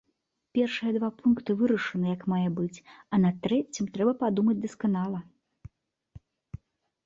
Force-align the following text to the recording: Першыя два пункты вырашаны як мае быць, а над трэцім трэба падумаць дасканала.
Першыя 0.57 0.93
два 0.95 1.09
пункты 1.19 1.55
вырашаны 1.59 2.07
як 2.15 2.23
мае 2.33 2.49
быць, 2.61 2.83
а 3.13 3.21
над 3.27 3.35
трэцім 3.45 3.85
трэба 3.93 4.17
падумаць 4.27 4.59
дасканала. 4.65 5.23